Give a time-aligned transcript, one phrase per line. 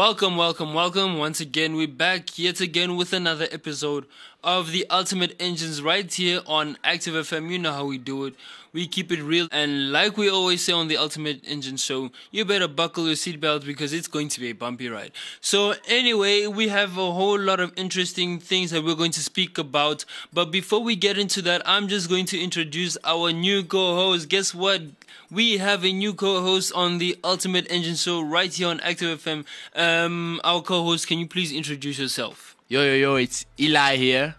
[0.00, 1.18] Welcome, welcome, welcome.
[1.18, 4.06] Once again, we're back yet again with another episode
[4.42, 7.50] of the Ultimate Engines right here on Active FM.
[7.50, 8.34] You know how we do it.
[8.72, 9.48] We keep it real.
[9.52, 13.66] And like we always say on the Ultimate Engine show, you better buckle your seatbelt
[13.66, 15.12] because it's going to be a bumpy ride.
[15.42, 19.58] So, anyway, we have a whole lot of interesting things that we're going to speak
[19.58, 20.06] about.
[20.32, 24.30] But before we get into that, I'm just going to introduce our new co host.
[24.30, 24.80] Guess what?
[25.30, 29.44] We have a new co-host on the Ultimate Engine Show right here on Active FM.
[29.76, 32.56] Um, our co-host, can you please introduce yourself?
[32.68, 34.34] Yo, yo, yo, it's Eli here.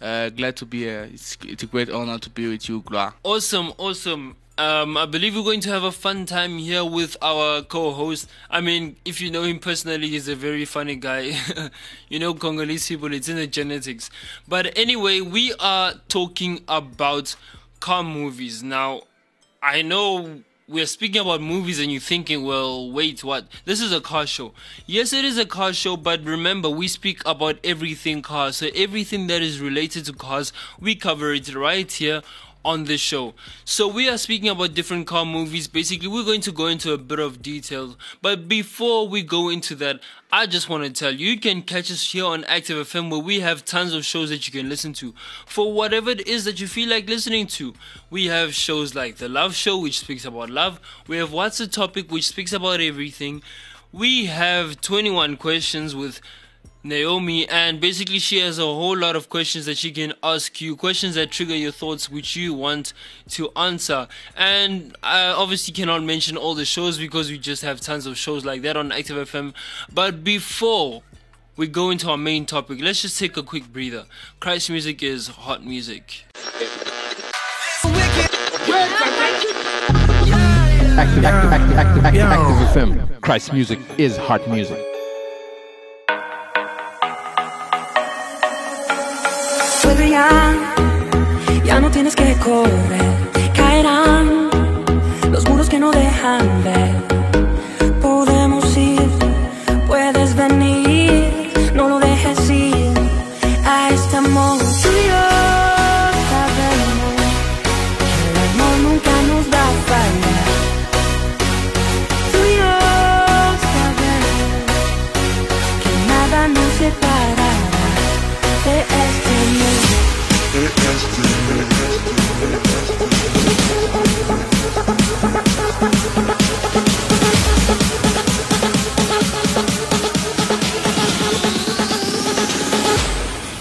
[0.00, 1.08] Uh, glad to be here.
[1.12, 3.14] It's, it's a great honor to be with you, Gloire.
[3.24, 4.36] Awesome, awesome.
[4.58, 8.30] Um, I believe we're going to have a fun time here with our co-host.
[8.48, 11.36] I mean, if you know him personally, he's a very funny guy.
[12.08, 14.10] you know, Congolese people, it's in the genetics.
[14.48, 17.34] But anyway, we are talking about
[17.80, 18.62] car movies.
[18.62, 19.02] Now,
[19.66, 23.48] I know we're speaking about movies and you're thinking, well, wait, what?
[23.64, 24.52] This is a car show.
[24.86, 28.58] Yes, it is a car show, but remember, we speak about everything cars.
[28.58, 32.22] So everything that is related to cars, we cover it right here
[32.66, 33.32] on this show.
[33.64, 35.68] So we are speaking about different car movies.
[35.68, 37.96] Basically, we're going to go into a bit of detail.
[38.20, 40.00] But before we go into that,
[40.32, 43.20] I just want to tell you, you can catch us here on Active FM where
[43.20, 45.14] we have tons of shows that you can listen to
[45.46, 47.72] for whatever it is that you feel like listening to.
[48.10, 50.80] We have shows like The Love Show, which speaks about love.
[51.06, 53.42] We have What's the Topic, which speaks about everything.
[53.92, 56.20] We have 21 questions with
[56.88, 60.76] Naomi, and basically she has a whole lot of questions that she can ask you,
[60.76, 62.92] questions that trigger your thoughts, which you want
[63.30, 64.08] to answer.
[64.36, 68.44] And I obviously cannot mention all the shows because we just have tons of shows
[68.44, 69.54] like that on Active FM.
[69.92, 71.02] But before
[71.56, 74.06] we go into our main topic, let's just take a quick breather.
[74.40, 76.24] Christ music is hot music.
[80.98, 83.20] Active, active, active, active, active, FM.
[83.20, 84.85] Christ music is hot music.
[91.66, 93.52] Ya no tienes que correr.
[93.54, 94.48] Caerán
[95.30, 96.95] los muros que no dejan ver.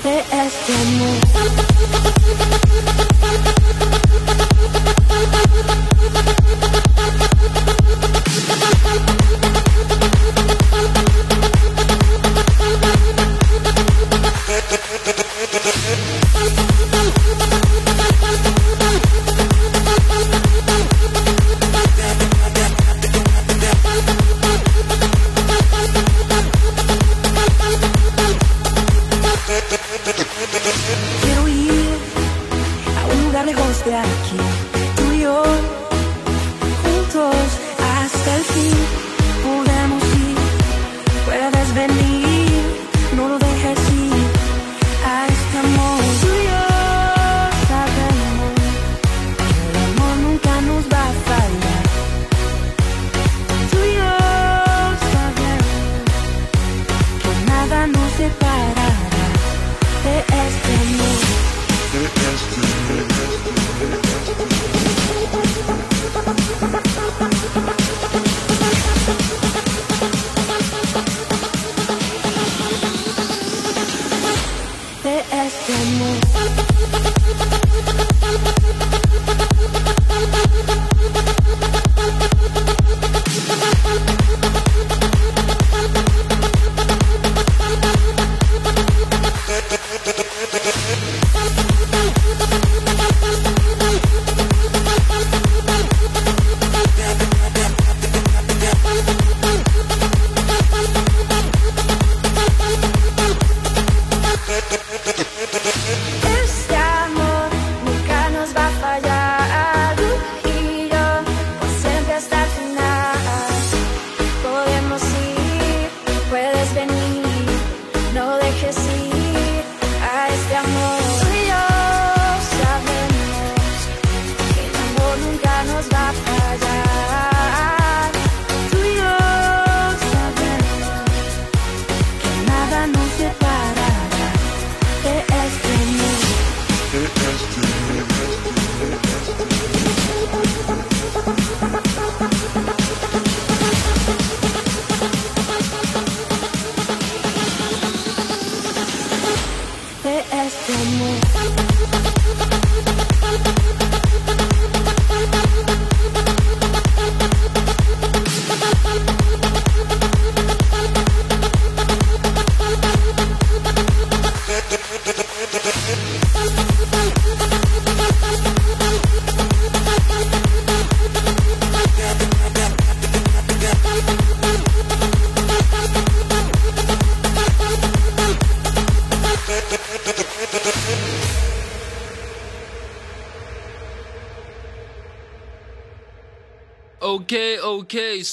[0.06, 1.66] De este amor.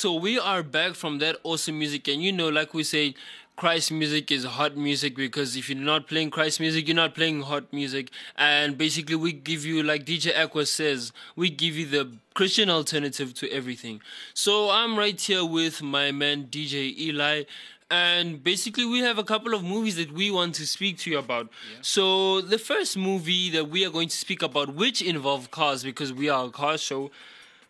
[0.03, 3.15] So we are back from that awesome music, and you know, like we say,
[3.55, 7.43] Christ music is hot music because if you're not playing Christ music, you're not playing
[7.43, 8.11] hot music.
[8.37, 13.33] And basically, we give you, like DJ Aqua says, we give you the Christian alternative
[13.35, 14.01] to everything.
[14.35, 17.45] So I'm right here with my man DJ Eli.
[17.89, 21.19] And basically, we have a couple of movies that we want to speak to you
[21.21, 21.49] about.
[21.81, 26.13] So, the first movie that we are going to speak about, which involve cars, because
[26.13, 27.13] we are a car show,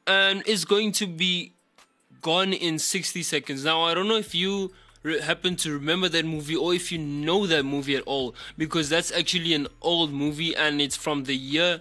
[0.07, 1.53] and is going to be
[2.23, 3.65] gone in 60 seconds.
[3.65, 4.73] Now, I don't know if you
[5.03, 8.89] re- happen to remember that movie or if you know that movie at all, because
[8.89, 11.81] that's actually an old movie and it's from the year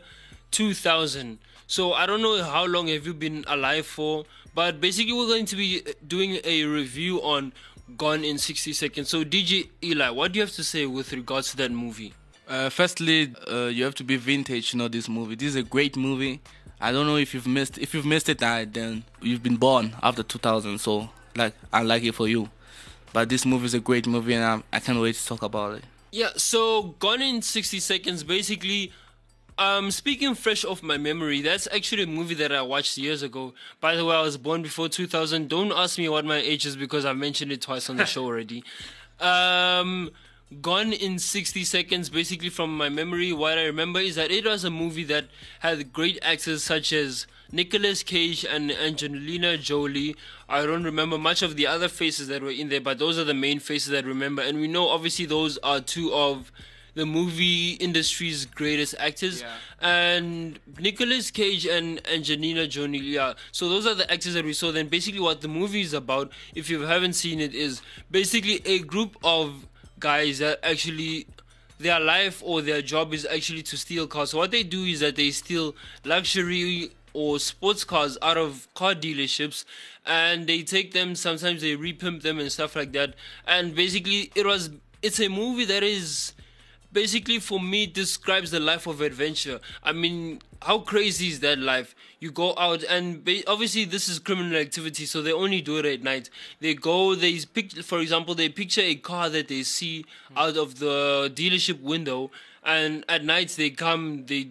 [0.51, 1.37] 2000.
[1.67, 5.45] So, I don't know how long have you been alive for, but basically, we're going
[5.45, 7.53] to be doing a review on
[7.97, 9.09] Gone in 60 Seconds.
[9.09, 12.13] So, DJ Eli, what do you have to say with regards to that movie?
[12.47, 15.35] Uh, firstly, uh, you have to be vintage you know this movie.
[15.35, 16.41] This is a great movie.
[16.81, 17.77] I don't know if you've missed.
[17.77, 20.79] If you've missed it, uh, then you've been born after 2000.
[20.79, 22.49] So, like, unlucky for you.
[23.13, 25.75] But this movie is a great movie, and I, I can't wait to talk about
[25.75, 25.83] it.
[26.11, 28.91] Yeah, so Gone in 60 Seconds, basically,
[29.57, 33.53] um, speaking fresh off my memory, that's actually a movie that I watched years ago.
[33.79, 35.49] By the way, I was born before 2000.
[35.49, 38.25] Don't ask me what my age is because I've mentioned it twice on the show
[38.25, 38.63] already.
[39.19, 40.09] Um,
[40.59, 44.65] Gone in 60 Seconds, basically from my memory, what I remember is that it was
[44.65, 45.27] a movie that
[45.61, 50.17] had great actors such as Nicolas Cage and Angelina Jolie.
[50.49, 53.23] I don't remember much of the other faces that were in there, but those are
[53.23, 54.41] the main faces that I remember.
[54.41, 56.51] And we know obviously those are two of
[56.95, 59.41] the movie industry's greatest actors.
[59.41, 59.55] Yeah.
[59.79, 63.35] And Nicolas Cage and Angelina Jolie, yeah.
[63.53, 64.73] So those are the actors that we saw.
[64.73, 67.81] Then basically what the movie is about, if you haven't seen it, is
[68.11, 69.65] basically a group of
[70.01, 71.27] guys that actually
[71.79, 74.31] their life or their job is actually to steal cars.
[74.31, 78.93] So what they do is that they steal luxury or sports cars out of car
[78.93, 79.65] dealerships
[80.05, 84.45] and they take them sometimes they repimp them and stuff like that and basically it
[84.45, 84.69] was
[85.01, 86.33] it's a movie that is
[86.93, 89.59] basically for me describes the life of adventure.
[89.83, 91.95] I mean how crazy is that life?
[92.19, 95.85] You go out and ba- obviously this is criminal activity so they only do it
[95.85, 96.29] at night.
[96.59, 100.37] They go they pick for example they picture a car that they see hmm.
[100.37, 102.31] out of the dealership window
[102.63, 104.49] and at night they come they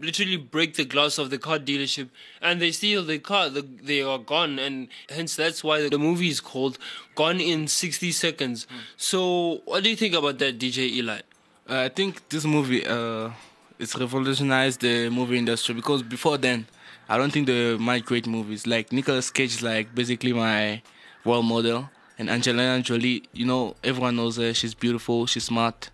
[0.00, 2.08] literally break the glass of the car dealership
[2.40, 6.28] and they steal the car the, they are gone and hence that's why the movie
[6.28, 6.78] is called
[7.16, 8.66] gone in 60 seconds.
[8.70, 8.76] Hmm.
[8.96, 11.20] So what do you think about that dj eli
[11.68, 13.30] Uh, I think this movie uh,
[13.78, 16.66] it's revolutionized the movie industry because before then,
[17.08, 18.66] I don't think they made great movies.
[18.66, 20.82] Like Nicolas Cage is like basically my
[21.24, 23.24] role model, and Angelina Jolie.
[23.32, 24.54] You know, everyone knows her.
[24.54, 25.26] She's beautiful.
[25.26, 25.90] She's smart.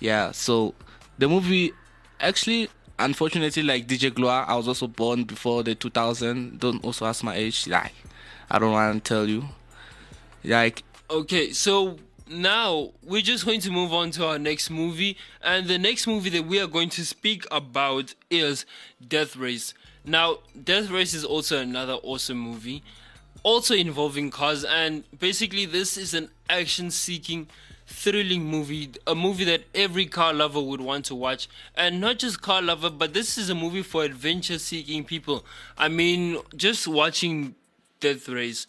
[0.00, 0.32] Yeah.
[0.32, 0.74] So
[1.18, 1.72] the movie,
[2.20, 6.58] actually, unfortunately, like DJ Gloire, I was also born before the 2000.
[6.58, 7.68] Don't also ask my age.
[7.68, 7.94] Like,
[8.50, 9.44] I don't want to tell you.
[10.44, 11.98] Like, Okay, so
[12.32, 16.30] now we're just going to move on to our next movie, and the next movie
[16.30, 18.64] that we are going to speak about is
[19.06, 19.74] Death Race.
[20.04, 22.82] Now, Death Race is also another awesome movie,
[23.42, 27.48] also involving cars, and basically, this is an action seeking,
[27.86, 32.42] thrilling movie, a movie that every car lover would want to watch, and not just
[32.42, 35.44] car lover, but this is a movie for adventure seeking people.
[35.76, 37.54] I mean, just watching
[38.00, 38.66] Death Race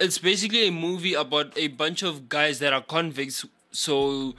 [0.00, 3.44] it's basically a movie about a bunch of guys that are convicts.
[3.70, 4.34] So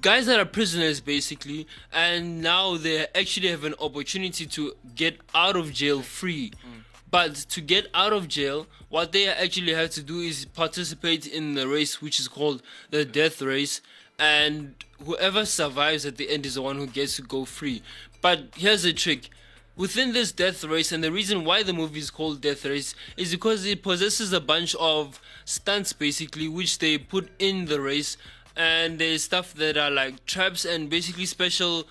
[0.00, 1.66] guys that are prisoners basically.
[1.92, 6.50] And now they actually have an opportunity to get out of jail free.
[6.50, 6.80] Mm.
[7.10, 11.54] But to get out of jail what they actually have to do is participate in
[11.54, 13.82] the race which is called the death race.
[14.18, 14.74] And
[15.04, 17.82] whoever survives at the end is the one who gets to go free.
[18.22, 19.28] But here's the trick
[19.76, 23.32] within this death race and the reason why the movie is called death race is
[23.32, 28.16] because it possesses a bunch of stunts basically which they put in the race
[28.56, 31.84] and there's stuff that are like traps and basically special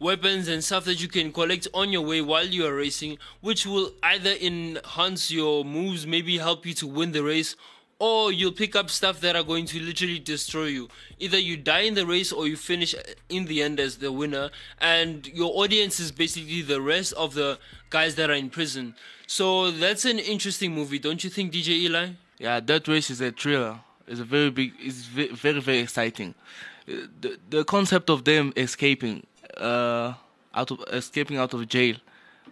[0.00, 3.66] weapons and stuff that you can collect on your way while you are racing which
[3.66, 7.56] will either enhance your moves maybe help you to win the race
[7.98, 10.88] or you'll pick up stuff that are going to literally destroy you.
[11.18, 12.94] Either you die in the race or you finish
[13.28, 14.50] in the end as the winner,
[14.80, 17.58] and your audience is basically the rest of the
[17.90, 18.94] guys that are in prison.
[19.26, 22.10] So that's an interesting movie, don't you think, DJ Eli?
[22.38, 23.80] Yeah, that Race is a thriller.
[24.06, 24.72] It's a very big.
[24.78, 26.34] It's very very exciting.
[26.88, 29.26] Uh, The the concept of them escaping,
[29.56, 30.14] uh,
[30.54, 31.96] out of escaping out of jail,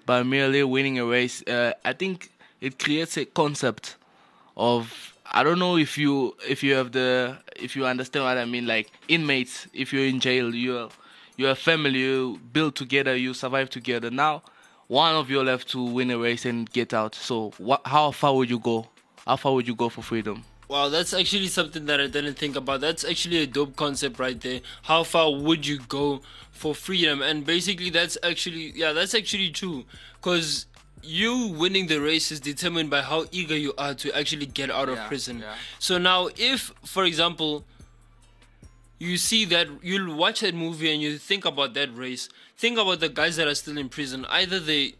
[0.04, 1.42] by merely winning a race.
[1.46, 3.96] Uh, I think it creates a concept
[4.56, 5.15] of.
[5.36, 8.66] I don't know if you if you have the if you understand what I mean.
[8.66, 10.88] Like inmates, if you're in jail, you're
[11.36, 11.98] you're a family.
[11.98, 13.14] You build together.
[13.14, 14.10] You survive together.
[14.10, 14.42] Now,
[14.86, 17.14] one of you left to win a race and get out.
[17.14, 17.82] So, what?
[17.84, 18.88] How far would you go?
[19.26, 20.42] How far would you go for freedom?
[20.68, 22.80] Wow, that's actually something that I didn't think about.
[22.80, 24.62] That's actually a dope concept right there.
[24.84, 27.20] How far would you go for freedom?
[27.20, 29.84] And basically, that's actually, yeah, that's actually true.
[30.14, 30.64] Because
[31.06, 34.88] you winning the race is determined by how eager you are to actually get out
[34.88, 35.38] of Yeah, prison.
[35.40, 35.54] yeah.
[35.78, 37.64] So now, if, for example,
[38.98, 43.00] you see that you'll watch that movie and you think about that race, think about
[43.00, 44.24] the guys that are still in prison.
[44.30, 44.94] Either they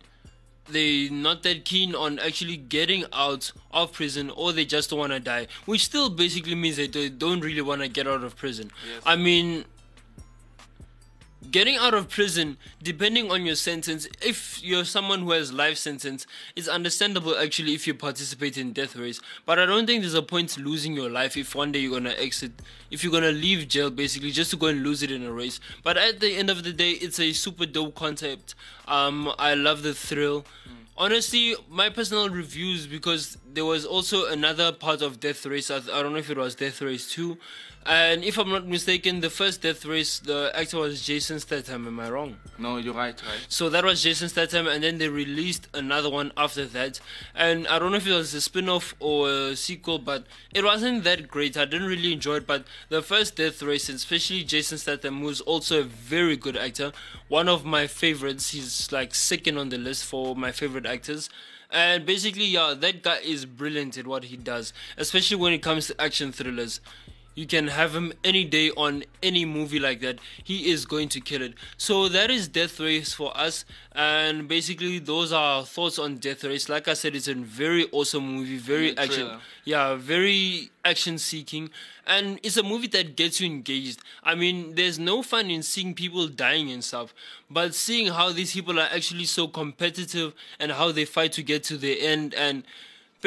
[0.68, 5.12] they not that keen on actually getting out of prison or they just don't want
[5.12, 8.34] to die which still basically means that they don't really want to get out of
[8.36, 8.68] prison
[9.04, 9.64] i mean
[11.50, 16.26] getting out of prison depending on your sentence if you're someone who has life sentence
[16.54, 19.20] it's understandable actually if you participate in death race.
[19.44, 21.92] But i don't think there's a point to losing your life if one day you're
[21.92, 22.52] gonna exit
[22.90, 25.60] if you're gonna leave jail basically just to go and lose it in a race.
[25.82, 28.54] But at the end of the day it's a super dope concept.
[28.88, 30.44] Um i love the thrill.
[30.96, 36.00] Honestly my personal reviews because there was also another part of death race i, I
[36.02, 37.36] don't know if it was death race 2
[37.88, 41.98] and if i'm not mistaken the first death race the actor was jason statham am
[42.00, 43.42] i wrong No, you're right, right.
[43.48, 47.00] so that was Jason Statham, and then they released another one after that.
[47.34, 50.24] And I don't know if it was a spin off or a sequel, but
[50.58, 51.54] it wasn't that great.
[51.58, 52.46] I didn't really enjoy it.
[52.46, 56.92] But the first Death Race, especially Jason Statham, who's also a very good actor,
[57.28, 58.44] one of my favorites.
[58.56, 61.28] He's like second on the list for my favorite actors.
[61.70, 65.88] And basically, yeah, that guy is brilliant at what he does, especially when it comes
[65.88, 66.80] to action thrillers.
[67.36, 70.18] You can have him any day on any movie like that.
[70.42, 71.52] He is going to kill it.
[71.76, 73.66] So that is Death Race for us.
[73.92, 76.70] And basically, those are our thoughts on Death Race.
[76.70, 79.26] Like I said, it's a very awesome movie, very action.
[79.26, 79.40] thriller.
[79.64, 81.68] Yeah, very action seeking.
[82.06, 84.00] And it's a movie that gets you engaged.
[84.24, 87.12] I mean, there's no fun in seeing people dying and stuff,
[87.50, 91.64] but seeing how these people are actually so competitive and how they fight to get
[91.64, 92.64] to the end and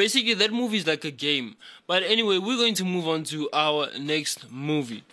[0.00, 1.56] basically that movie is like a game.
[1.86, 5.04] But anyway, we're going to move on to our next movie.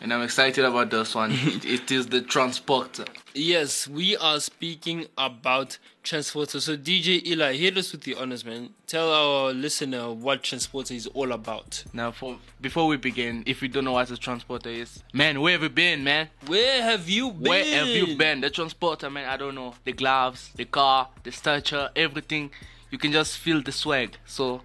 [0.00, 1.30] And I'm excited about this one.
[1.34, 3.06] it, is the Transporter.
[3.34, 6.60] Yes, we are speaking about Transporter.
[6.60, 8.70] So DJ Eli, hit us with the honors, man.
[8.86, 11.82] Tell our listener what Transporter is all about.
[11.92, 15.54] Now, for before we begin, if you don't know what a Transporter is, man, where
[15.54, 16.28] have you been, man?
[16.46, 17.50] Where have you been?
[17.50, 18.42] Where have you been?
[18.42, 19.74] The Transporter, man, I don't know.
[19.82, 22.52] The gloves, the car, the stature, everything.
[22.94, 24.18] You can just feel the swag.
[24.24, 24.62] So,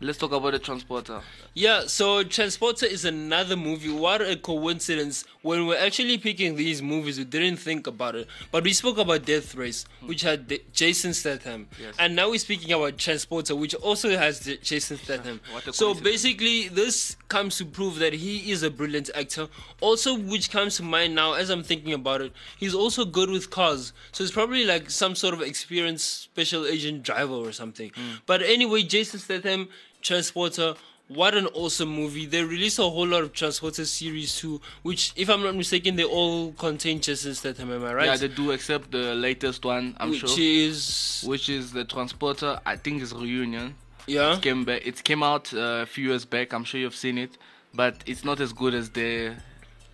[0.00, 1.20] let's talk about the Transporter.
[1.54, 3.90] Yeah, so Transporter is another movie.
[3.90, 5.24] What a coincidence.
[5.42, 8.28] When we're actually picking these movies, we didn't think about it.
[8.50, 11.68] But we spoke about Death Race, which had D- Jason Statham.
[11.80, 11.94] Yes.
[11.98, 15.40] And now we're speaking about Transporter, which also has Jason Statham.
[15.72, 19.48] So basically, this comes to prove that he is a brilliant actor.
[19.80, 23.50] Also, which comes to mind now as I'm thinking about it, he's also good with
[23.50, 23.92] cars.
[24.12, 27.90] So it's probably like some sort of experienced special agent driver or something.
[27.94, 28.16] Hmm.
[28.26, 29.68] But anyway, Jason Statham,
[30.06, 30.74] Transporter,
[31.08, 32.26] what an awesome movie.
[32.26, 36.04] They released a whole lot of Transporter series too, which, if I'm not mistaken, they
[36.04, 38.06] all contain Jason Statham, am I right?
[38.06, 40.28] Yeah, they do, except the latest one, I'm which sure.
[40.28, 41.24] Which is.
[41.26, 43.74] Which is the Transporter, I think is Reunion.
[44.06, 44.38] Yeah?
[44.40, 44.86] came back.
[44.86, 46.52] It came out uh, a few years back.
[46.52, 47.36] I'm sure you've seen it,
[47.74, 49.34] but it's not as good as the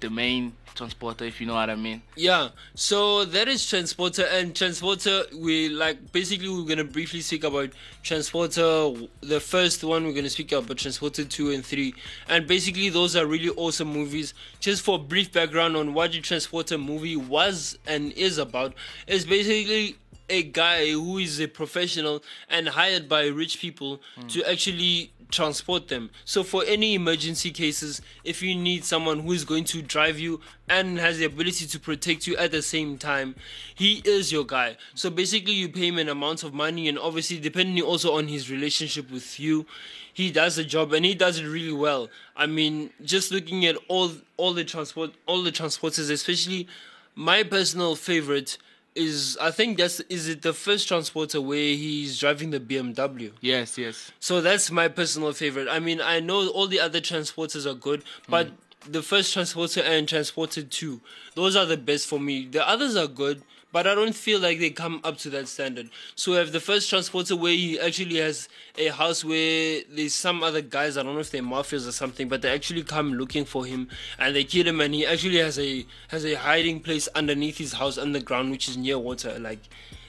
[0.03, 2.03] the main transporter, if you know what I mean.
[2.17, 7.71] Yeah, so that is Transporter, and Transporter, we like basically we're gonna briefly speak about
[8.03, 11.95] Transporter, the first one we're gonna speak about Transporter 2 and 3,
[12.29, 14.35] and basically those are really awesome movies.
[14.61, 18.75] Just for brief background on what the Transporter movie was and is about,
[19.07, 19.97] it's basically
[20.33, 24.51] a guy who is a professional and hired by rich people to hmm.
[24.51, 26.11] actually transport them.
[26.25, 30.41] So for any emergency cases, if you need someone who is going to drive you
[30.69, 33.35] and has the ability to protect you at the same time,
[33.75, 34.77] he is your guy.
[34.95, 38.51] So basically you pay him an amount of money and obviously depending also on his
[38.51, 39.67] relationship with you,
[40.15, 42.09] he does the job and he does it really well.
[42.37, 46.69] I mean, just looking at all all the transport all the transporters, especially
[47.15, 48.59] my personal favorite
[48.95, 53.33] is I think that's is it the first transporter where he's driving the BMW.
[53.41, 54.13] Yes, yes.
[54.21, 55.69] So that's my personal favorite.
[55.69, 58.93] I mean, I know all the other transporters are good, but mm.
[58.93, 61.01] the first transporter and transporter 2,
[61.35, 62.47] those are the best for me.
[62.47, 63.43] The others are good,
[63.73, 65.89] but I don't feel like they come up to that standard.
[66.15, 70.43] So we have the first transporter where he actually has a house where there's some
[70.43, 73.47] other guys, I don't know if they're mafias or something, but they actually come looking
[73.47, 73.89] for him
[74.19, 77.73] and they kill him and he actually has a has a hiding place underneath his
[77.73, 79.39] house underground which is near water.
[79.39, 79.61] Like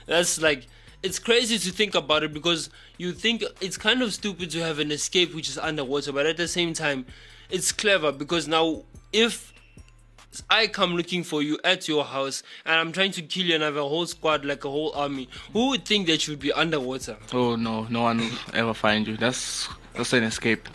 [0.06, 0.66] that's like
[1.02, 2.68] it's crazy to think about it because
[2.98, 6.36] you think it's kind of stupid to have an escape which is underwater, but at
[6.36, 7.06] the same time,
[7.50, 9.53] it's clever because now if
[10.50, 13.62] I come looking for you at your house and I'm trying to kill you and
[13.62, 16.40] I have a whole squad like a whole army, who would think that you would
[16.40, 17.16] be underwater?
[17.32, 19.16] Oh no, no one will ever find you.
[19.16, 20.68] That's that's an escape.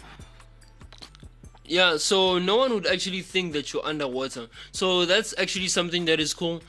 [1.66, 4.48] Yeah, so no one would actually think that you're underwater.
[4.72, 6.64] So that's actually something that is cool,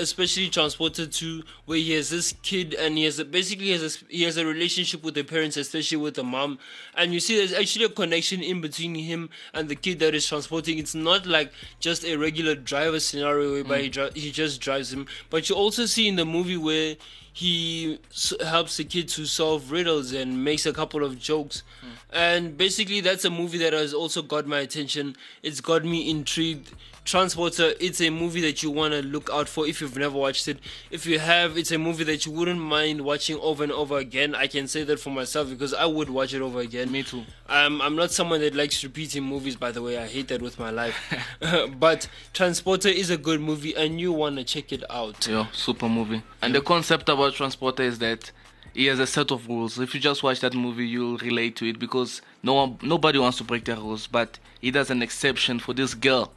[0.00, 4.04] especially Transporter 2 where he has this kid and he has a, basically has a,
[4.12, 6.58] he has a relationship with the parents, especially with the mom.
[6.94, 10.26] And you see, there's actually a connection in between him and the kid that is
[10.26, 10.78] transporting.
[10.78, 13.92] It's not like just a regular driver scenario whereby he, mm.
[13.92, 16.96] dri- he just drives him, but you also see in the movie where
[17.32, 21.62] he s- helps the kid to solve riddles and makes a couple of jokes.
[21.82, 21.88] Mm.
[22.12, 25.16] And basically, that's a movie that has also got my attention.
[25.42, 26.72] It's got me intrigued.
[27.04, 30.46] Transporter, it's a movie that you want to look out for if you've never watched
[30.48, 30.58] it.
[30.90, 34.34] If you have, it's a movie that you wouldn't mind watching over and over again.
[34.34, 36.92] I can say that for myself because I would watch it over again.
[36.92, 37.24] Me too.
[37.48, 39.98] Um, I'm not someone that likes repeating movies, by the way.
[39.98, 40.96] I hate that with my life.
[41.78, 45.26] but Transporter is a good movie and you want to check it out.
[45.26, 46.22] Yeah, super movie.
[46.42, 48.30] And the concept about Transporter is that
[48.74, 49.78] he has a set of rules.
[49.78, 53.38] If you just watch that movie, you'll relate to it because no one, nobody wants
[53.38, 54.06] to break the rules.
[54.06, 56.32] But he does an exception for this girl,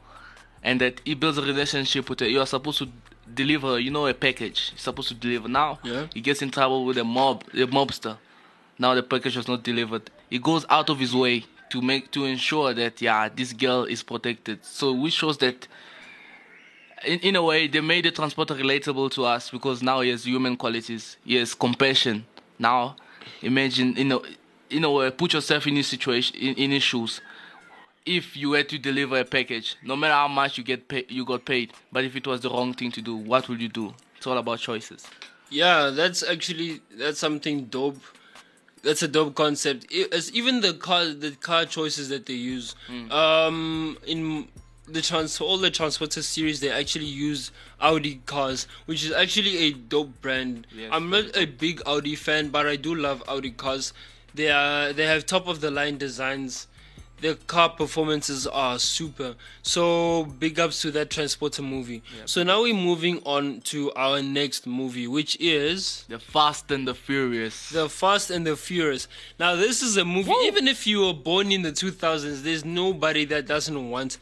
[0.64, 2.28] and that he builds a relationship with her.
[2.28, 2.88] You are supposed to
[3.32, 4.70] deliver, you know, a package.
[4.72, 5.48] You're supposed to deliver.
[5.48, 6.06] Now Yeah.
[6.14, 8.16] he gets in trouble with a mob, a mobster.
[8.78, 10.10] Now the package was not delivered.
[10.30, 14.02] He goes out of his way to make to ensure that yeah, this girl is
[14.02, 14.64] protected.
[14.64, 15.68] So which shows that
[17.04, 20.24] in, in a way, they made the transporter relatable to us because now he has
[20.24, 21.16] human qualities.
[21.24, 22.24] He has compassion.
[22.58, 22.96] Now,
[23.42, 24.22] imagine, you know,
[24.70, 27.20] in a way, put yourself in his situation, in, in his shoes.
[28.06, 31.24] If you were to deliver a package, no matter how much you get pay, you
[31.24, 33.94] got paid, but if it was the wrong thing to do, what would you do?
[34.18, 35.06] It's all about choices.
[35.48, 37.96] Yeah, that's actually that's something dope.
[38.82, 39.86] That's a dope concept.
[39.90, 42.74] I- As even the car, the car choices that they use.
[43.10, 44.48] Um, in
[44.86, 49.72] the trans, all the transporter series, they actually use Audi cars, which is actually a
[49.72, 50.66] dope brand.
[50.76, 53.94] Yes, I'm not a big Audi fan, but I do love Audi cars.
[54.34, 56.66] They are they have top of the line designs.
[57.20, 59.34] Their car performances are super.
[59.62, 62.02] So big ups to that transporter movie.
[62.26, 66.94] So now we're moving on to our next movie, which is The Fast and the
[66.94, 67.70] Furious.
[67.70, 69.08] The Fast and the Furious.
[69.38, 70.32] Now this is a movie.
[70.44, 74.18] Even if you were born in the 2000s, there's nobody that doesn't want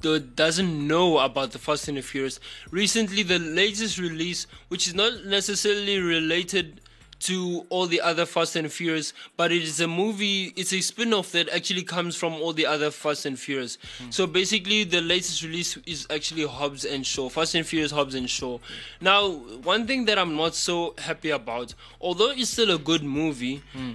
[0.00, 2.38] that doesn't know about the Fast and the Furious.
[2.70, 6.80] Recently, the latest release, which is not necessarily related
[7.24, 11.14] to all the other Fast and Furious, but it is a movie, it's a spin
[11.14, 13.78] off that actually comes from all the other Fast and Furious.
[13.98, 14.10] Hmm.
[14.10, 18.28] So basically, the latest release is actually Hobbs and Shaw, Fast and Furious Hobbs and
[18.28, 18.58] Shaw.
[19.00, 23.62] Now, one thing that I'm not so happy about, although it's still a good movie,
[23.72, 23.92] hmm.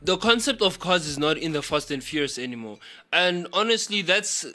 [0.00, 2.78] the concept of cars is not in the Fast and Furious anymore.
[3.12, 4.46] And honestly, that's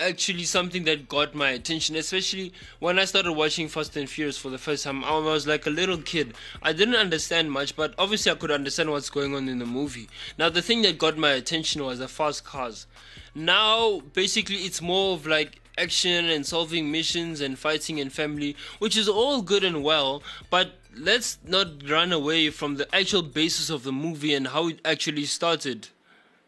[0.00, 4.50] actually something that got my attention, especially when I started watching Fast and Furious for
[4.50, 5.04] the first time.
[5.04, 6.34] I was like a little kid.
[6.62, 10.08] I didn't understand much, but obviously I could understand what's going on in the movie.
[10.38, 12.86] Now, the thing that got my attention was the fast cars.
[13.34, 18.96] Now, basically, it's more of like action and solving missions and fighting and family, which
[18.96, 23.84] is all good and well, but let's not run away from the actual basis of
[23.84, 25.88] the movie and how it actually started.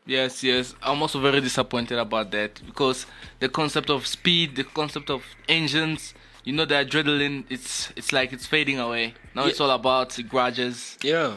[0.07, 0.75] Yes, yes.
[0.83, 3.07] I'm also very disappointed about that because
[3.39, 8.33] the concept of speed, the concept of engines, you know, the adrenaline, it's it's like
[8.33, 9.15] it's fading away.
[9.35, 11.35] Now it's all about grudges, Yeah.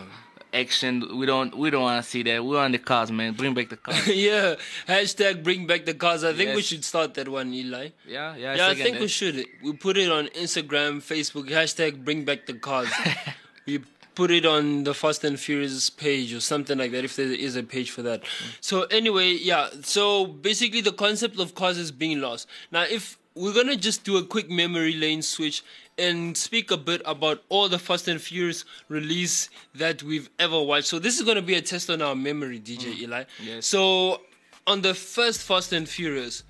[0.51, 1.17] action.
[1.19, 2.43] We don't we don't want to see that.
[2.43, 3.33] We want the cars, man.
[3.33, 4.07] Bring back the cars.
[4.29, 4.55] yeah.
[4.87, 6.23] Hashtag bring back the cars.
[6.23, 7.89] I think we should start that one, Eli.
[8.07, 8.55] yeah, yeah.
[8.55, 9.01] Yeah, I think that.
[9.01, 9.45] we should.
[9.63, 11.49] We put it on Instagram, Facebook.
[11.49, 12.89] Hashtag bring back the cars.
[13.67, 13.79] we
[14.15, 17.55] put it on the Fast and Furious page or something like that if there is
[17.55, 18.21] a page for that.
[18.23, 18.57] Mm.
[18.61, 19.69] So anyway, yeah.
[19.81, 22.47] So basically, the concept of cars is being lost.
[22.71, 25.63] Now, if we're gonna just do a quick memory lane switch
[25.97, 30.87] and speak a bit about all the Fast and Furious release that we've ever watched.
[30.87, 32.99] So this is gonna be a test on our memory, DJ mm.
[32.99, 33.23] Eli.
[33.43, 33.67] Yes.
[33.67, 34.21] So
[34.65, 36.43] on the first Fast and Furious,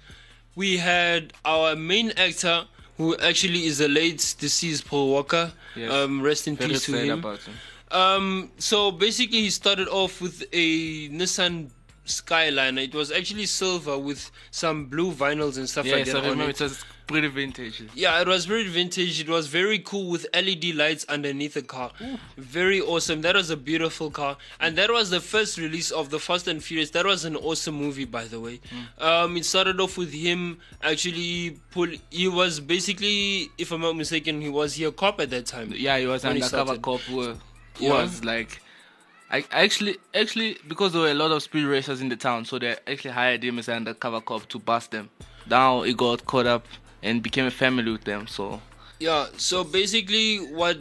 [0.55, 2.65] we had our main actor,
[2.97, 5.51] who actually is the late deceased Paul Walker.
[5.75, 5.91] Yes.
[5.91, 7.21] Um, rest in Very peace to him.
[7.23, 7.35] him.
[7.91, 11.69] Um, so basically, he started off with a Nissan
[12.05, 12.77] Skyline.
[12.77, 16.17] It was actually silver with some blue vinyls and stuff like Yes, that.
[16.23, 16.61] I on remember it.
[16.61, 17.83] it was pretty vintage.
[17.93, 19.19] Yeah, it was very vintage.
[19.19, 21.91] It was very cool with LED lights underneath the car.
[22.37, 23.21] Very awesome.
[23.21, 24.37] That was a beautiful car.
[24.59, 26.89] And that was the first release of the Fast and Furious.
[26.91, 28.59] That was an awesome movie, by the way.
[28.99, 31.87] Um, it started off with him actually pull.
[32.09, 35.71] He was basically, if I'm not mistaken, he was he a cop at that time.
[35.75, 37.37] Yeah, he was he undercover cop who, who
[37.79, 38.01] Yeah.
[38.03, 38.61] was like
[39.31, 42.59] I actually actually because there were a lot of speed racers in the town, so
[42.59, 45.09] they actually hired him as an undercover cop to bust them.
[45.47, 46.65] Now he got caught up
[47.05, 48.27] and became a family with them.
[48.27, 48.61] So
[48.99, 50.79] Yeah, so basically what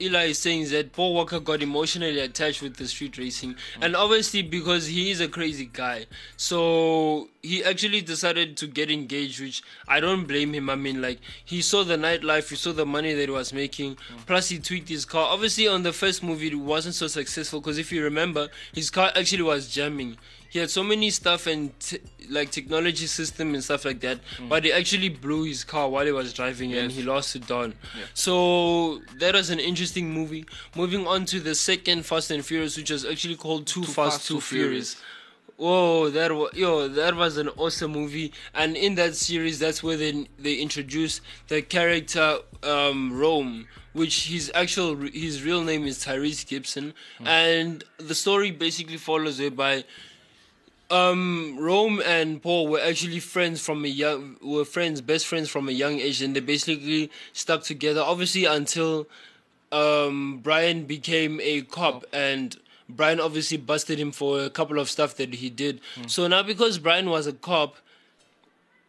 [0.00, 3.94] Eli is saying is that Paul Walker got emotionally attached with the street racing, and
[3.94, 9.62] obviously because he is a crazy guy, so he actually decided to get engaged, which
[9.86, 10.68] I don't blame him.
[10.68, 13.96] I mean, like he saw the nightlife, he saw the money that he was making,
[14.26, 15.28] plus he tweaked his car.
[15.30, 19.12] Obviously, on the first movie, it wasn't so successful because if you remember, his car
[19.14, 20.16] actually was jamming.
[20.54, 21.98] He had so many stuff and t-
[22.30, 26.12] like technology system and stuff like that, but he actually blew his car while he
[26.12, 27.74] was driving and he lost to Dom.
[28.14, 30.46] So that was an interesting movie.
[30.76, 34.28] Moving on to the second Fast and Furious, which was actually called Too, Fast, Fast,
[34.28, 34.96] Too Too Furious.
[35.56, 38.32] Whoa, that was yo, that was an awesome movie.
[38.54, 44.52] And in that series, that's where they they introduced the character um, Rome, which his
[44.54, 49.82] actual his real name is Tyrese Gibson, and the story basically follows whereby
[50.90, 55.68] um Rome and Paul were actually friends from a young were friends best friends from
[55.68, 59.06] a young age and they basically stuck together obviously until
[59.72, 62.56] um Brian became a cop and
[62.88, 65.80] Brian obviously busted him for a couple of stuff that he did.
[66.06, 67.76] So now because Brian was a cop,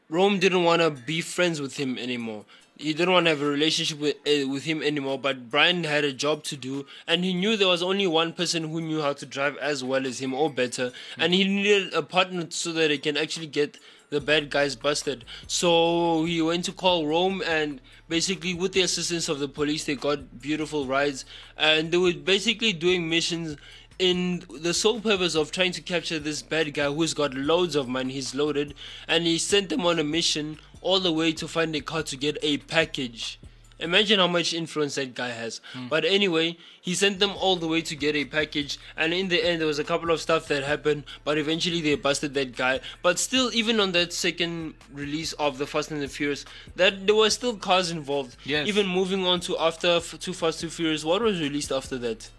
[0.10, 2.46] Rome didn't want to be friends with him anymore.
[2.78, 5.18] He didn't want to have a relationship with uh, with him anymore.
[5.18, 8.70] But Brian had a job to do, and he knew there was only one person
[8.70, 12.02] who knew how to drive as well as him or better, and he needed a
[12.02, 15.24] partner so that he can actually get the bad guys busted.
[15.48, 19.96] So he went to call Rome, and basically, with the assistance of the police, they
[19.96, 21.24] got beautiful rides,
[21.58, 23.56] and they were basically doing missions
[23.98, 27.88] in the sole purpose of trying to capture this bad guy who's got loads of
[27.88, 28.74] money, he's loaded,
[29.08, 32.16] and he sent them on a mission all the way to find a car to
[32.16, 33.40] get a package.
[33.80, 35.60] Imagine how much influence that guy has.
[35.74, 35.88] Hmm.
[35.90, 39.44] But anyway, he sent them all the way to get a package, and in the
[39.44, 42.80] end, there was a couple of stuff that happened, but eventually they busted that guy.
[43.02, 46.46] But still, even on that second release of the Fast and the Furious,
[46.76, 48.38] that there were still cars involved.
[48.46, 48.68] Yes.
[48.68, 52.30] Even moving on to after Too Fast Too Furious, what was released after that?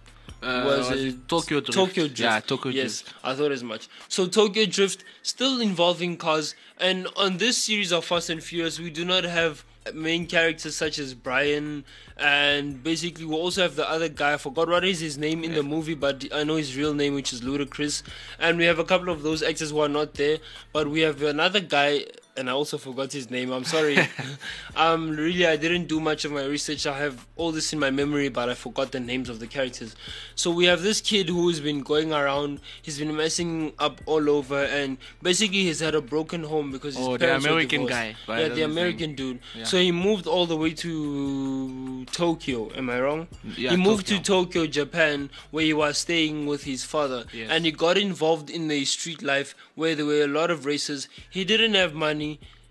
[0.42, 1.72] Uh, was was it Tokyo Drift?
[1.72, 2.20] Tokyo Drift.
[2.20, 3.14] Yeah, Tokyo yes, Drift.
[3.16, 3.88] Yes, I thought as much.
[4.08, 8.90] So Tokyo Drift still involving cars, and on this series of Fast and Furious, we
[8.90, 11.84] do not have main characters such as Brian,
[12.16, 14.34] and basically we also have the other guy.
[14.34, 17.14] I forgot what is his name in the movie, but I know his real name,
[17.14, 18.02] which is Ludacris.
[18.38, 20.38] And we have a couple of those actors who are not there,
[20.72, 22.06] but we have another guy.
[22.36, 23.50] And I also forgot his name.
[23.50, 23.96] I'm sorry.
[24.76, 26.86] um, really, I didn't do much of my research.
[26.86, 29.96] I have all this in my memory, but I forgot the names of the characters.
[30.34, 32.60] So we have this kid who's been going around.
[32.82, 37.06] He's been messing up all over, and basically he's had a broken home because his
[37.06, 38.16] Oh, the parents were American divorced.
[38.26, 38.38] guy?
[38.40, 39.40] Yeah, the American dude.
[39.56, 39.64] Yeah.
[39.64, 42.70] So he moved all the way to Tokyo.
[42.76, 43.28] Am I wrong?
[43.56, 44.18] Yeah, he moved Tokyo.
[44.18, 47.48] to Tokyo, Japan, where he was staying with his father, Yes.
[47.50, 51.08] and he got involved in the street life where there were a lot of races.
[51.30, 52.25] He didn't have money.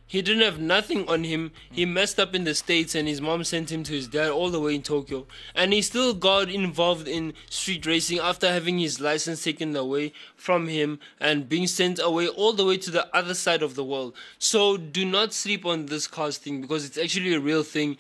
[0.08, 1.52] He didn't have nothing on him.
[1.72, 4.52] He messed up in the States and his mom sent him to his dad all
[4.52, 5.26] the way in Tokyo.
[5.56, 10.68] And he still got involved in street racing after having his license taken away from
[10.68, 14.14] him and being sent away all the way to the other side of the world.
[14.38, 17.98] So do not sleep on this cars thing because it's actually a real thing.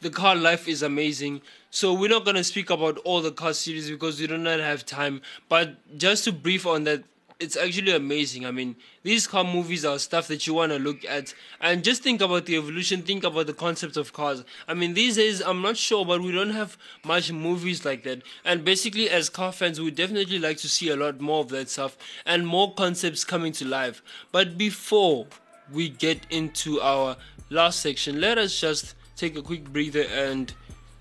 [0.00, 1.42] The car life is amazing.
[1.70, 4.84] So we're not gonna speak about all the car series because we do not have
[4.84, 5.22] time.
[5.48, 7.04] But just to brief on that,
[7.38, 8.46] it's actually amazing.
[8.46, 12.02] I mean, these car movies are stuff that you want to look at and just
[12.02, 14.42] think about the evolution, think about the concept of cars.
[14.66, 18.22] I mean, these days, I'm not sure, but we don't have much movies like that.
[18.44, 21.68] And basically, as car fans, we definitely like to see a lot more of that
[21.68, 24.02] stuff and more concepts coming to life.
[24.32, 25.26] But before
[25.70, 27.16] we get into our
[27.50, 30.54] last section, let us just take a quick breather and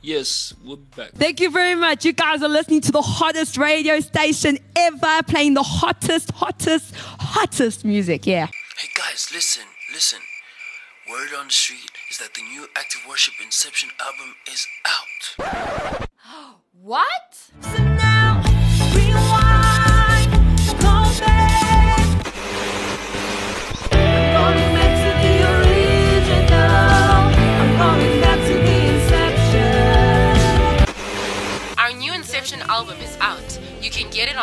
[0.06, 1.12] yes, we're back.
[1.14, 2.06] Thank you very much.
[2.06, 7.84] You guys are listening to the hottest radio station ever, playing the hottest, hottest, hottest
[7.84, 8.26] music.
[8.26, 8.48] Yeah.
[8.78, 9.64] Hey guys, listen,
[9.94, 10.20] listen.
[11.10, 16.60] Word on the street is that the new Active Worship Inception album is out.
[16.82, 17.50] What?
[17.62, 18.25] So now,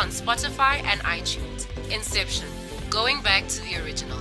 [0.09, 1.67] Spotify and iTunes.
[1.91, 2.47] Inception,
[2.89, 4.19] going back to the original.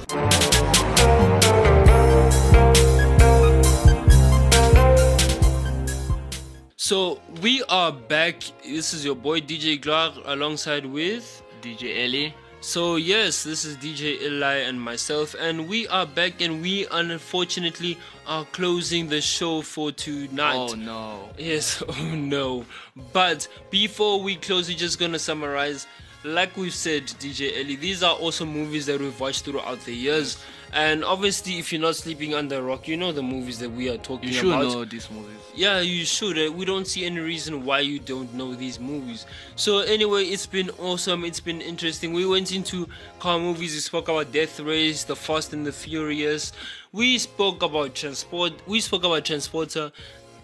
[6.76, 8.42] So we are back.
[8.64, 12.34] This is your boy DJ Gloire alongside with DJ Ellie.
[12.60, 17.98] So yes, this is DJ Eli and myself, and we are back, and we unfortunately
[18.26, 20.56] are closing the show for tonight.
[20.56, 21.30] Oh no.
[21.38, 22.64] Yes, oh no.
[23.12, 25.86] But before we close, we're just gonna summarize.
[26.24, 30.38] Like we've said, DJ Ellie, these are also movies that we've watched throughout the years.
[30.74, 33.90] And obviously, if you're not sleeping under a rock, you know the movies that we
[33.90, 34.62] are talking You should about.
[34.72, 35.36] know these movies.
[35.54, 36.38] Yeah, you should.
[36.38, 39.26] Uh, We don't see any reason why you don't know these movies.
[39.56, 41.24] So anyway, it's been awesome.
[41.26, 42.14] It's been interesting.
[42.14, 43.74] We went into car movies.
[43.74, 46.52] We spoke about Death Race, The Fast and the Furious.
[46.92, 48.52] We spoke about transport.
[48.66, 49.92] We spoke about Transporter.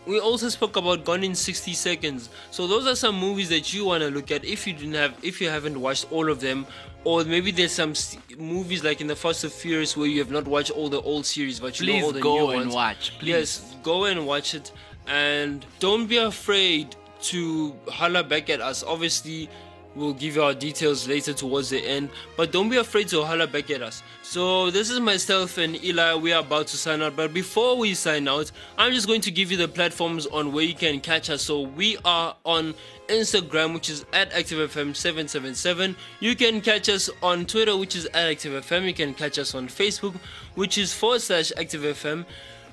[0.09, 2.31] We also spoke about Gone in 60 Seconds.
[2.51, 5.14] So those are some movies that you want to look at if you didn't have,
[5.23, 6.66] if you haven't watched all of them,
[7.05, 10.31] or maybe there's some s- movies like in the Fast and Furious where you have
[10.31, 12.75] not watched all the old series, but you know all the go new and ones.
[12.75, 13.29] watch, please.
[13.29, 14.73] Yes, go and watch it
[15.07, 19.49] and don't be afraid to holler back at us obviously
[19.94, 22.11] we'll give you our details later towards the end.
[22.37, 24.03] But don't be afraid to holler back at us.
[24.22, 26.14] So this is myself and eli.
[26.14, 27.16] We are about to sign out.
[27.16, 30.64] But before we sign out i'm just going to give you the platforms on where
[30.64, 31.42] you can catch us.
[31.42, 32.74] So we are on
[33.09, 38.87] instagram which is at activefm777 you can catch us on twitter which is at activefm.
[38.87, 40.14] You can catch us on facebook
[40.57, 42.27] which is forward slash activefm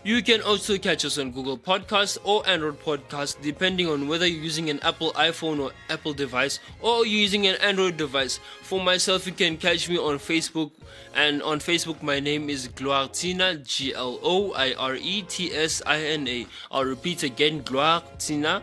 [0.06, 4.44] you can also catch us on Google Podcasts or Android Podcasts, depending on whether you're
[4.44, 8.40] using an Apple iPhone or Apple device or you're using an Android device.
[8.62, 10.70] For myself, you can catch me on Facebook,
[11.16, 15.82] and on Facebook, my name is Gloiretsina, G L O I R E T S
[15.88, 16.46] I N A.
[16.70, 18.62] I'll repeat again, Gloiretsina.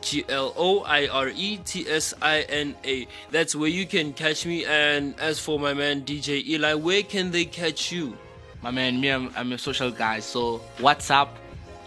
[0.00, 3.06] G L O I R E T S I N A.
[3.30, 4.64] That's where you can catch me.
[4.64, 8.16] And as for my man DJ Eli, where can they catch you?
[8.62, 10.20] My man, me, I'm, I'm a social guy.
[10.20, 11.28] So WhatsApp,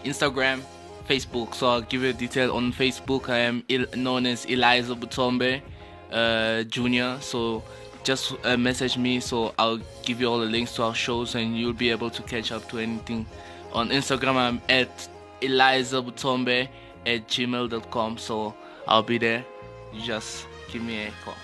[0.04, 0.60] Instagram,
[1.08, 1.54] Facebook.
[1.54, 3.28] So I'll give you a detail on Facebook.
[3.28, 5.62] I am Il- known as Eliza Butombe
[6.10, 7.18] uh, Junior.
[7.20, 7.62] So
[8.02, 9.20] just uh, message me.
[9.20, 12.22] So I'll give you all the links to our shows, and you'll be able to
[12.22, 13.26] catch up to anything.
[13.72, 15.08] On Instagram, I'm at
[15.40, 16.68] Eliza Butombe
[17.06, 18.18] at gmail.com.
[18.18, 18.54] So
[18.88, 19.44] I'll be there.
[19.92, 21.34] You just give me a call.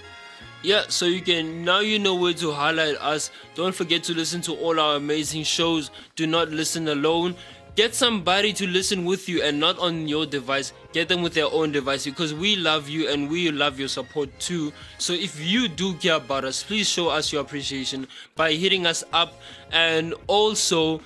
[0.63, 3.31] Yeah, so you can now you know where to highlight us.
[3.55, 5.91] Don't forget to listen to all our amazing shows.
[6.17, 7.35] Do not listen alone.
[7.77, 10.75] Get somebody to listen with you and not on your device.
[10.93, 14.29] Get them with their own device because we love you and we love your support
[14.39, 14.71] too.
[14.99, 19.03] So if you do care about us, please show us your appreciation by hitting us
[19.15, 19.41] up
[19.73, 21.01] and also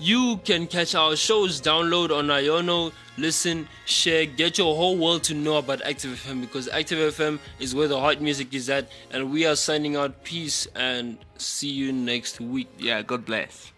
[0.00, 5.34] you can catch our shows, download on Iono, listen, share, get your whole world to
[5.34, 8.88] know about Active FM because Active FM is where the hot music is at.
[9.10, 10.24] And we are signing out.
[10.24, 12.68] Peace and see you next week.
[12.78, 13.72] Yeah, God bless.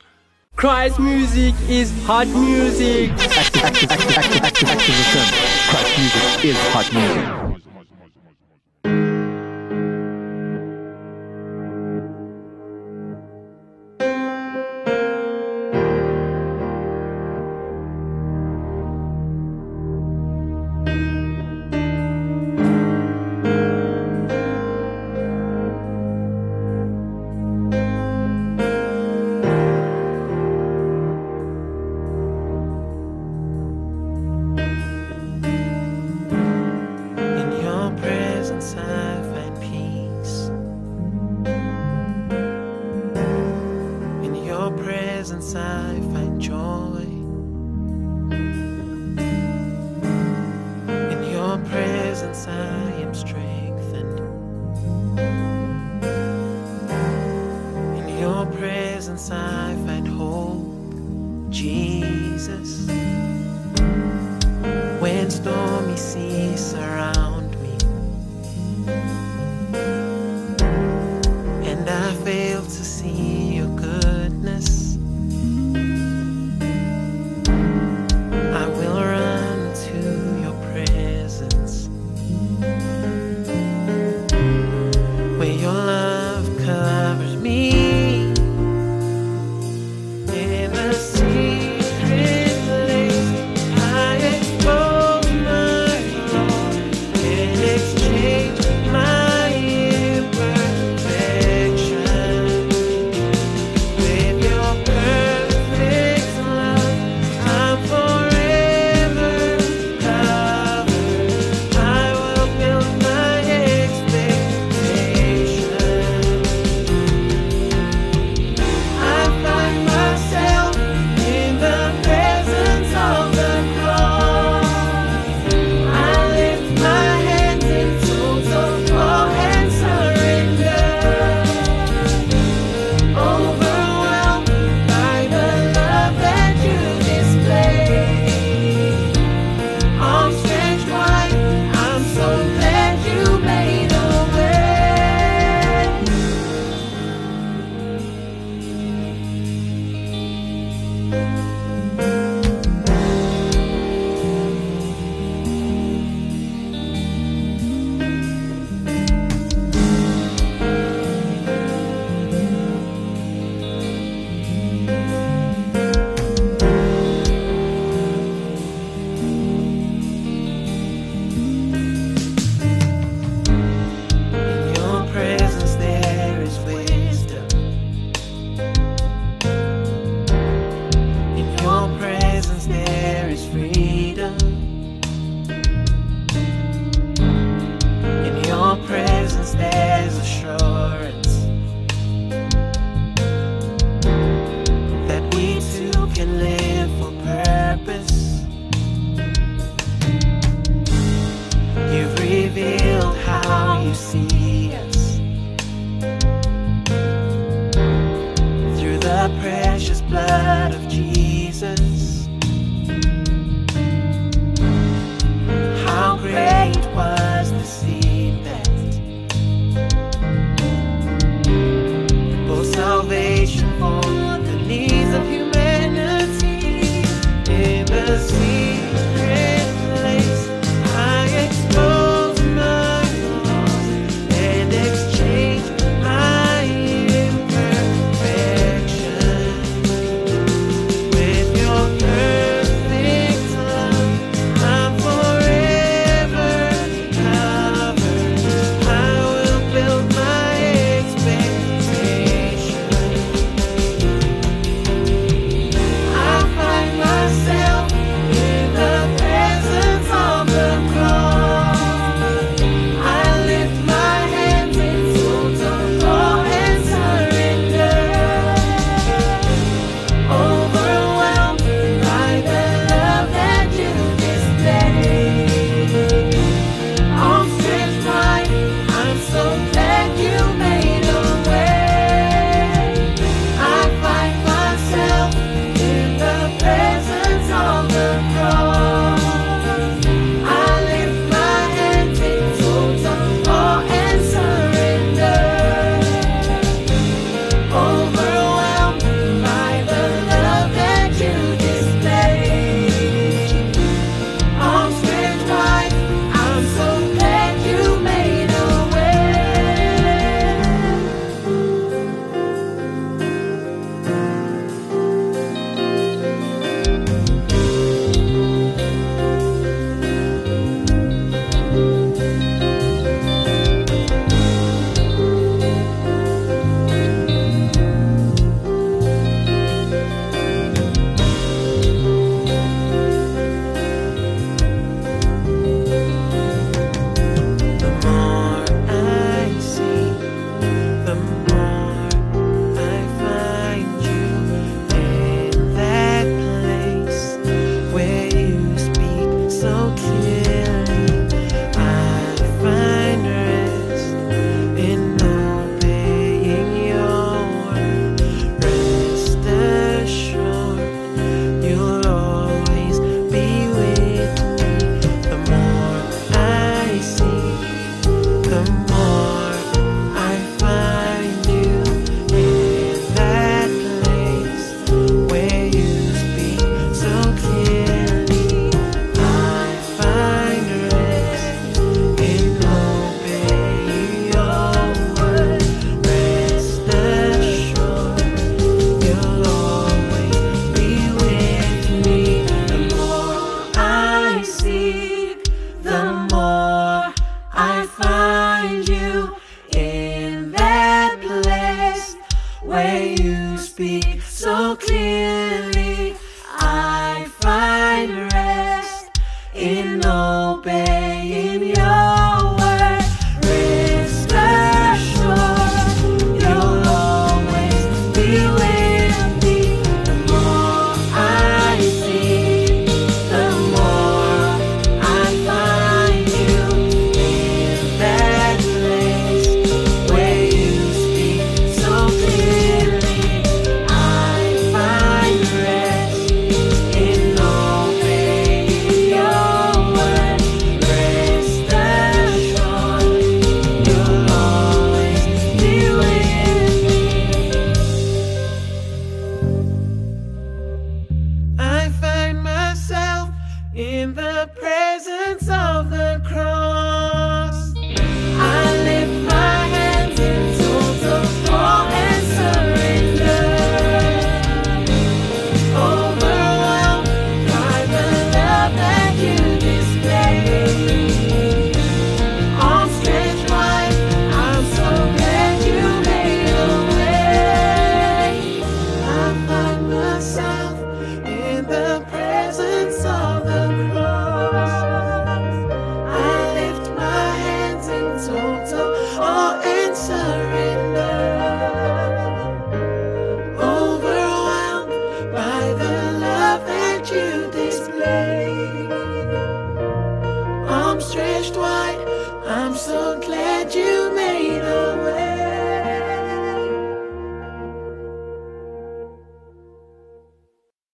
[0.56, 3.10] Christ music is hot music.
[3.10, 4.94] Active, active, active, active, active, active Active.
[4.94, 5.70] FM.
[5.70, 7.48] Christ music is hot music.
[7.48, 7.51] In